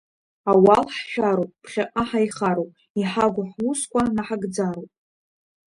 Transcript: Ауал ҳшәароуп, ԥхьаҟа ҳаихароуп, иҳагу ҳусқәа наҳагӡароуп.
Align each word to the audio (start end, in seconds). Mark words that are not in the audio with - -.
Ауал 0.51 0.83
ҳшәароуп, 0.95 1.51
ԥхьаҟа 1.63 2.03
ҳаихароуп, 2.09 2.71
иҳагу 2.99 3.45
ҳусқәа 3.51 4.01
наҳагӡароуп. 4.15 4.91